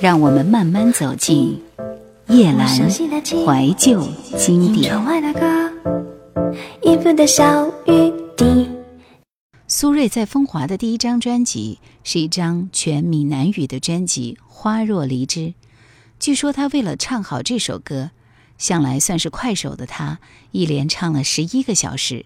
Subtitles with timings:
[0.00, 1.60] 让我们慢慢走进
[2.28, 4.94] 叶阑怀旧经典。
[9.66, 15.40] 苏芮在风华的第一张专辑是一张全闽南语的专辑《花若离枝》。
[16.20, 18.10] 据说他为了唱好这首歌，
[18.56, 20.20] 向来算是快手的他，
[20.52, 22.24] 一连唱了十一个小时。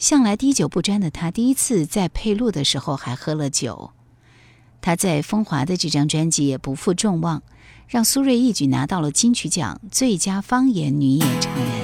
[0.00, 3.92] 向来滴酒不沾的他，第一次在配录的时候还喝了酒。
[4.84, 7.42] 他在风华的这张专辑也不负众望，
[7.88, 11.83] 让苏芮一举拿到了金曲奖最佳方言女演唱人。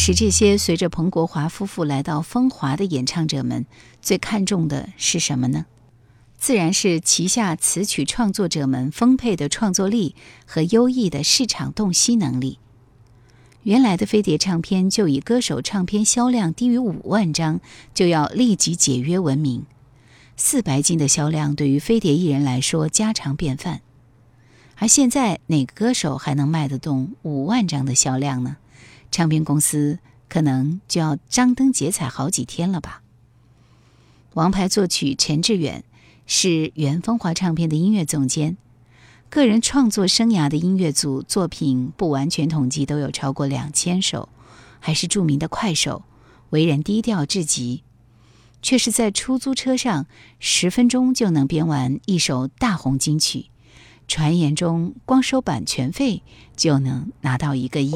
[0.00, 3.66] 时这些随着彭国华夫妇来到风华的演唱者们，
[4.00, 5.66] 最看重的是什么呢？
[6.38, 10.16] 自然是旗下词曲创作者们丰沛的创作力
[10.46, 12.58] 和优异的市场洞悉能力。
[13.64, 17.60] 原来的飞碟唱片就以歌手唱片销量低于五万张
[17.92, 19.66] 就要立即解约闻名，
[20.34, 23.82] 四白金的销量对于飞碟艺人来说家常便饭。
[24.76, 28.56] 而现在哪个歌手还能卖得动五万张的销量呢？
[29.10, 29.98] 唱片公司
[30.28, 33.02] 可能就要张灯结彩好几天了吧。
[34.34, 35.84] 王牌作曲陈志远
[36.26, 38.56] 是原风华唱片的音乐总监。
[39.28, 44.28] 个人创作生涯的音乐组作品不完全统计都有超过两千首，
[44.80, 46.02] 还是著名的快手，
[46.50, 47.84] 为人低调至极，
[48.60, 50.06] 却是在出租车上
[50.40, 53.46] 十分钟就能编完一首大红金曲，
[54.08, 56.24] 传言中光收版权费
[56.56, 57.94] 就能拿到一个亿。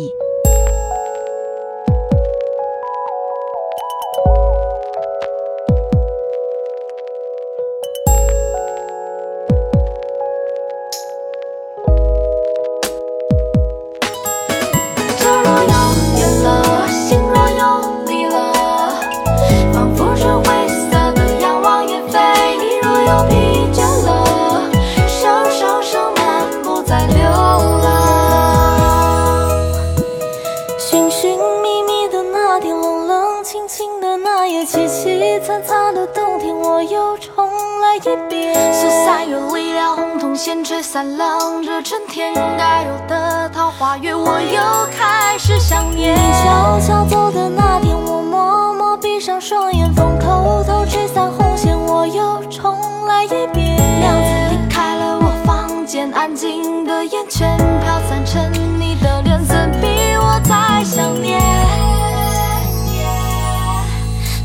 [40.63, 46.15] 吹散浪这春天该有的桃花月，我又开始想念。
[46.15, 53.77] 你悄悄走的那天，我默默闭上双眼，风偷偷吹散红线，我又重来一遍。
[54.01, 59.87] 娘子离开了我房间，安静的烟圈飘散成你的脸，怎比
[60.19, 61.41] 我再想念？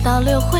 [0.03, 0.59] 倒流回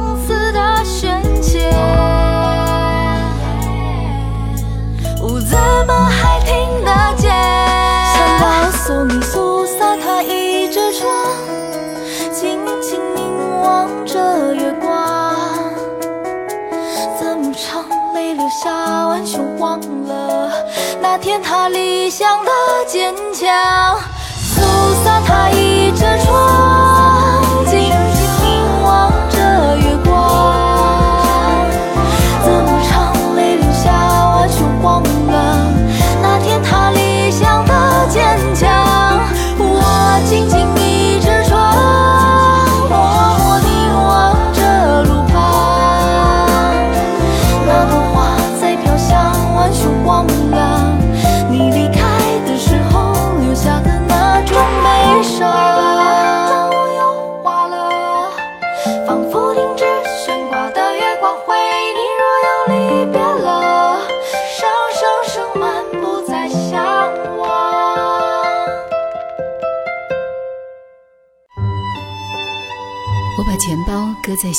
[19.23, 20.51] 就，忘了
[21.01, 22.51] 那天他理想的
[22.87, 23.99] 坚强。
[24.39, 24.61] 苏
[25.03, 25.70] 萨他一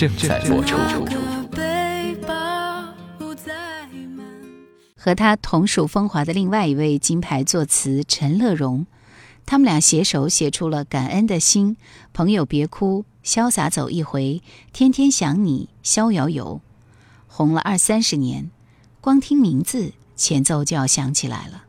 [0.00, 0.78] 正在播出。
[4.96, 8.86] 和他同属风华的另外一位金牌作词陈乐融，
[9.44, 11.76] 他们俩携手写出了《感恩的心》
[12.14, 14.22] 《朋友别哭》《潇洒走一回》
[14.72, 16.62] 《天天想你》《逍遥游》，
[17.26, 18.50] 红了二三十年，
[19.02, 21.64] 光听名字前奏就要响起来了。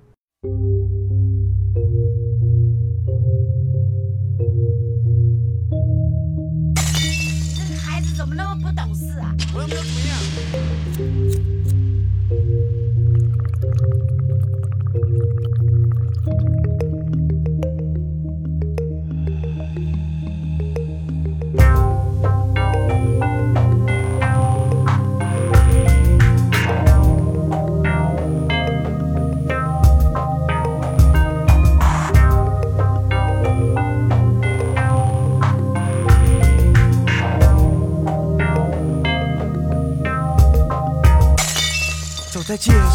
[9.51, 9.57] 事啊？
[9.57, 10.20] 我又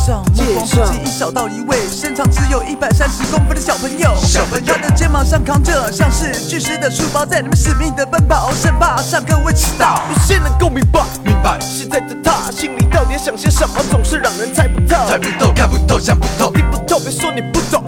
[0.06, 4.14] 上，目光不经意扫到一位身长只有一百三十公分的小朋友。
[4.22, 10.00] 小朋友，他的肩膀上扛着像是巨石的书包，在你们使命的奔跑，生怕上课会迟到。
[10.08, 11.58] 有些能够明白，明白。
[11.58, 14.94] 现在的他心里到底想些什么，总是让人猜不透。
[15.08, 17.82] 猜不透，看不透，想不透，听不透，别说你不懂。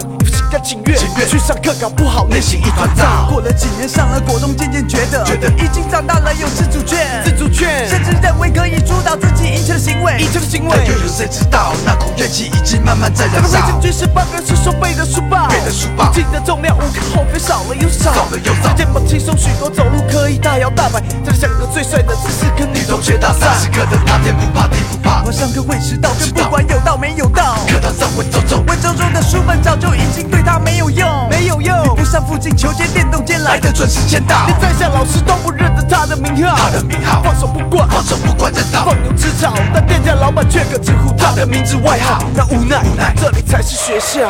[0.49, 0.97] 心甘情愿，
[1.29, 3.27] 去上课搞不好内心一团糟。
[3.29, 10.75] 过了几年，上了国中，渐渐觉得，觉得已经长大了，有自主权，自主权，甚至认为可以主导自己一切的行为，一切的行为。
[10.87, 13.61] 又有谁知道那股怨气已经慢慢在燃烧？
[13.67, 18.73] 回去是半个是手背的书包，背的书包，记的重量无可厚非，少了又少，少了又少。
[18.73, 23.53] 肩膀轻松许多，走路可以大摇大摆，这里像个最帅的姿势，跟女同学大赛。
[23.59, 27.55] 时刻的那天不怕地不怕，我上课会迟到，更不管有到没有到。
[27.67, 31.75] 课堂上会走走，文绉绉的书本早就已经对他没有用，没有用。
[31.83, 37.23] 你不上附近求签、电动间来的准时签到，你在下老师都不认得他的名号，他的名号。
[37.23, 44.29] 放手不管，放手不管人道，放牛吃草，但店家老板却可直呼他的名字外号，他无奈，无奈，这里才是学校。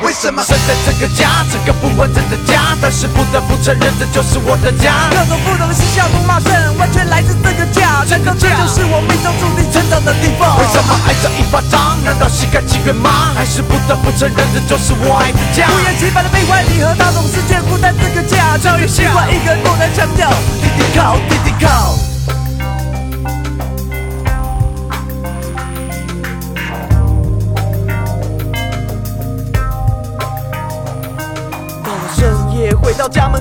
[0.00, 0.42] 为什么？
[0.42, 2.76] 生在这个家，这个不完整的家？
[2.80, 5.10] 但是不得不承认，这就是我的家。
[5.10, 8.04] 各种不同的嬉笑怒骂声，完全来自这个家。
[8.08, 10.56] 难道这就是我命中注定成长的地方？
[10.58, 10.94] 为什么？
[11.06, 11.98] 挨这一巴掌？
[12.04, 13.34] 难道心甘情愿吗？
[13.34, 15.66] 还是不得不承认，这就是我爱的家？
[15.66, 18.56] 不厌其烦的悲欢离合，他总是眷顾在这个家。
[18.58, 20.30] 教育习惯一个人不能强调，
[20.62, 21.37] 一定靠，弟弟靠。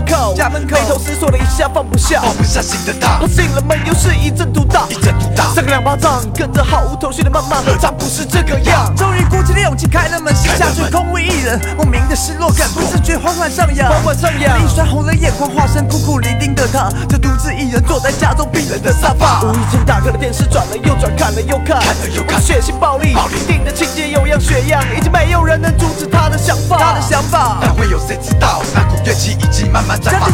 [0.10, 0.76] 口，家门口。
[0.76, 3.20] 眉头思索了一下，放不下，放不下心的他。
[3.20, 8.94] 他进了门，又是一阵毒打，一阵毒打，三个两巴掌，跟着毫无头绪的谩骂，何尝不是这个样？
[8.96, 14.58] 终于鼓起了勇气开了门，心下却空无一人，莫名的失落感，不自觉缓缓上扬，缓缓上扬。
[14.58, 19.42] 泪酸红了眼眶，化身孤苦伶仃的他，就独自一人坐在家中冰冷的沙发。
[19.44, 25.27] 无意间打开了电视，转了又转，看了又看，看了又看，血腥暴力，暴力定的情节有样学样，已经没有人
[25.58, 27.58] 能阻止他的想法，他的想法。
[27.62, 30.28] 但会有谁知道，那股怨气已经慢慢在发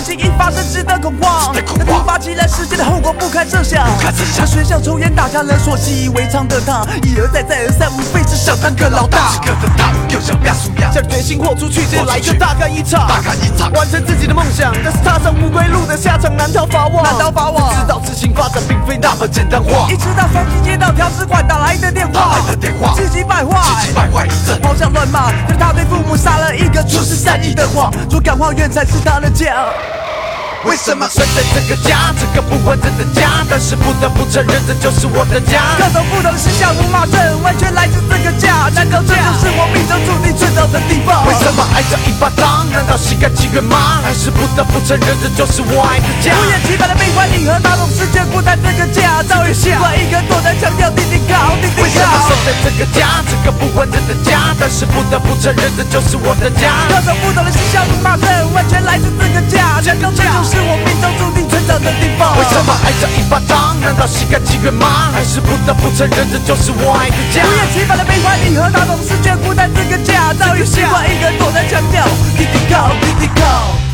[0.00, 1.52] 事情一发生，值得恐慌。
[1.54, 3.84] 那突发奇来事件的后果不堪设想。
[3.84, 4.46] 不堪设想。
[4.46, 9.28] 学校抽烟打架人所，习以为常的他，一而再再而三，无非是想当个老大。
[9.28, 14.72] 时刻的他又想变输样，下决心豁出去，先来个大干一场，大干一场，完成自己的梦想。
[14.82, 17.70] 但是踏上不归路的下场，难逃法网，难逃法网。
[17.76, 19.86] 知道事情发展并非那么简单化。
[19.92, 25.30] 一直到双击接到调试馆打来的电话，打来的电话，气急败坏，气急败坏一阵，咆哮乱骂。
[25.46, 29.66] 但他对父母撒了一个出师善意的谎，说感化院才是他的家。
[30.64, 33.40] 为什么生在这个家，这个不完整的家？
[33.48, 35.56] 但是不得不承认，这就是我的家。
[35.80, 38.68] 各种不同的嬉笑怒骂声，完全来自这个家。
[38.76, 41.24] 难道这就是我命中注定存到的地方？
[41.24, 42.68] 为什么挨这一巴掌？
[42.70, 44.04] 难道心甘情愿吗？
[44.04, 46.36] 还是不得不承认，这就是我爱的家？
[46.36, 49.24] 不厌其烦的悲欢离合，他总是眷顾在这个家。
[49.24, 51.82] 早已习惯一个躲在墙角弟弟靠，弟弟靠。
[51.82, 54.52] 为什么生在这个家，这个不完整的家？
[54.60, 56.84] 但是不得不承认，这就是我的家。
[56.92, 59.80] 各种不同的嬉笑怒骂声，完全来自这个家。
[59.80, 62.34] 难道这就是我命中注定成长的地方？
[62.38, 63.78] 为什么挨这一巴掌？
[63.80, 65.12] 难道心甘情愿吗？
[65.12, 67.44] 还是不得不承认，这就是我爱的家？
[67.44, 70.32] 不厌其烦的悲欢离合，他总是眷顾在这个家。
[70.34, 72.02] 早已习惯一个人躲在墙角，
[72.36, 73.89] 低低靠，低低靠。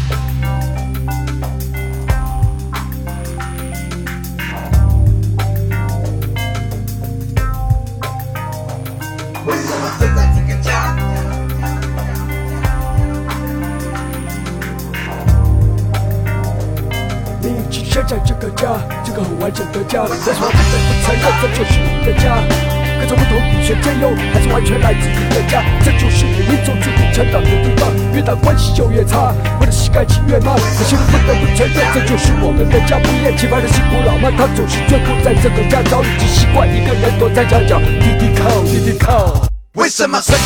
[37.37, 37.86] 个人躲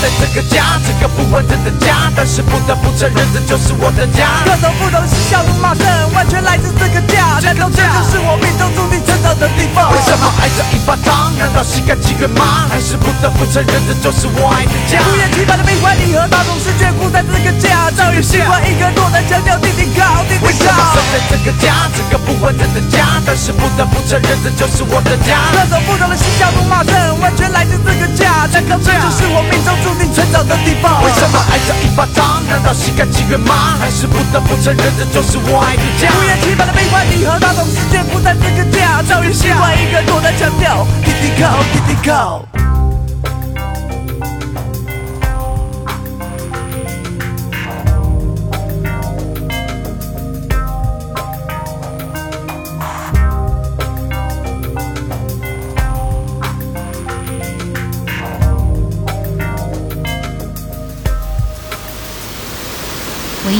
[0.00, 2.08] 在这个家，这个不完整的家？
[2.16, 4.40] 但是不得不承认，这就是我的家。
[4.48, 7.36] 各种不同的嬉笑怒骂声，完全来自这个家。
[7.44, 9.92] 难道这就是我命中注定成长的地方？
[9.92, 11.28] 为什么挨着一巴掌？
[11.36, 12.64] 难道心甘情愿吗？
[12.72, 15.04] 还是不得不承认，这就是我爱的家？
[15.04, 21.04] 不厌其烦的悲欢离合，大众是眷顾在这个家，早已习惯一个躲在墙角，滴滴靠，滴滴为什么生。
[21.12, 23.20] 在这个家，这个不完整的家？
[23.28, 25.52] 但是不得不承认，这就是我的家。
[25.52, 28.48] 各种不同的嬉笑怒骂声，完全来自这个家。
[28.48, 31.02] 难道这就是我命中注定成长的地方？
[31.02, 32.42] 为什么爱像一把糖？
[32.48, 33.76] 难道心甘情愿吗？
[33.78, 36.10] 还是不得不承认，这就是我爱的家？
[36.10, 42.59] 不厌其烦的悲欢离合，他总是眷顾在这个家，早已习惯一个躲在墙角，滴滴靠，滴滴靠。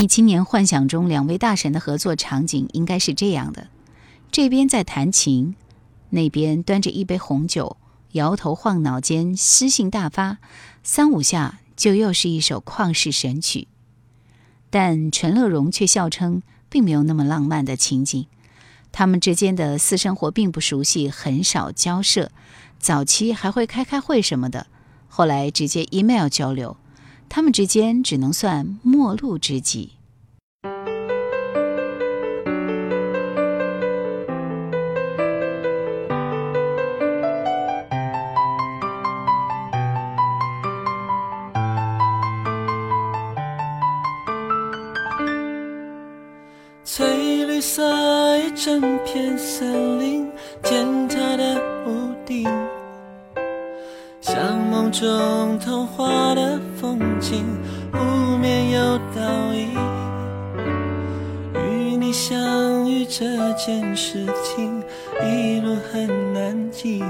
[0.00, 3.68] 艺青年幻想中两位大神的合作场景应该是这样的：
[4.32, 5.54] 这边在弹琴，
[6.08, 7.76] 那边端着一杯红酒，
[8.12, 10.38] 摇头晃脑间诗兴大发，
[10.82, 13.68] 三五下就又是一首旷世神曲。
[14.70, 18.26] 但陈乐融却笑称，并没有那么浪漫的情景。
[18.92, 22.32] 他们之间的私生活并不熟悉，很少交涉，
[22.78, 24.66] 早期还会开开会什么的，
[25.08, 26.78] 后来直接 email 交流。
[27.30, 29.92] 他们之间只能算陌路知己。
[46.82, 49.99] 翠绿色一整片森林，
[63.10, 64.80] 这件事情，
[65.20, 67.02] 一路很难记，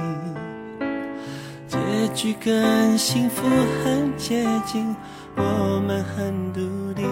[1.68, 1.76] 结
[2.14, 3.46] 局跟幸福
[3.84, 4.96] 很接近，
[5.36, 6.60] 我们很笃
[6.96, 7.06] 定。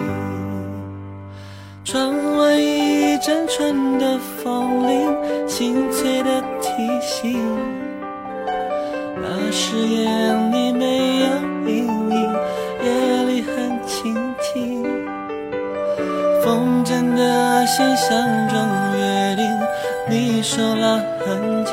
[1.85, 7.39] 窗外一阵春的风铃，清脆的提醒。
[9.21, 11.18] 那誓言里没
[17.19, 18.57] 的心像种
[18.97, 19.45] 约定，
[20.07, 21.71] 你手拉痕迹。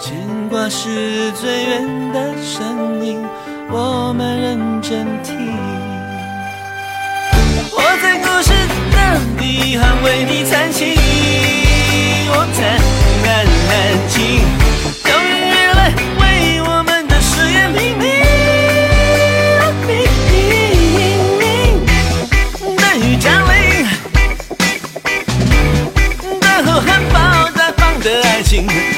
[0.00, 0.12] 牵
[0.50, 3.24] 挂是最远的声音，
[3.70, 5.56] 我们认真听。
[7.70, 8.50] 我在故事
[8.90, 10.96] 的彼岸为你弹琴，
[12.30, 12.60] 我弹
[13.22, 13.72] 弹弹
[14.08, 14.42] 琴，
[28.54, 28.93] 心。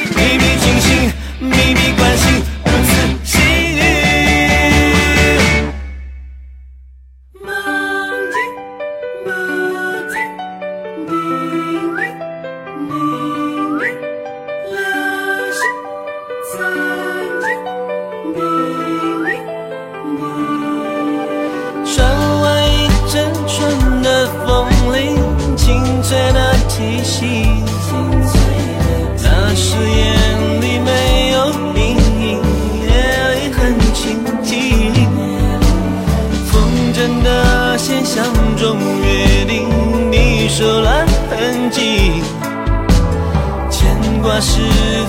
[44.41, 44.61] 是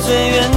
[0.06, 0.57] 最远